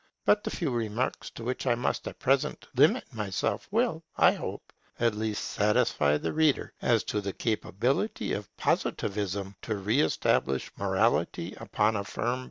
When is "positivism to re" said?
8.57-9.99